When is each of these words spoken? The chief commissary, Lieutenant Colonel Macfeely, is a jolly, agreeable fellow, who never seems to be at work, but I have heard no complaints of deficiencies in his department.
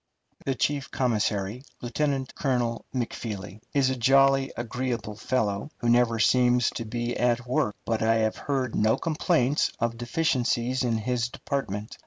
The 0.45 0.55
chief 0.55 0.89
commissary, 0.89 1.61
Lieutenant 1.79 2.33
Colonel 2.33 2.85
Macfeely, 2.91 3.59
is 3.71 3.91
a 3.91 3.95
jolly, 3.95 4.51
agreeable 4.57 5.15
fellow, 5.15 5.69
who 5.77 5.89
never 5.89 6.17
seems 6.17 6.71
to 6.71 6.85
be 6.85 7.15
at 7.15 7.45
work, 7.45 7.75
but 7.85 8.01
I 8.01 8.15
have 8.15 8.35
heard 8.37 8.73
no 8.73 8.97
complaints 8.97 9.71
of 9.77 9.97
deficiencies 9.97 10.83
in 10.83 10.97
his 10.97 11.29
department. 11.29 11.99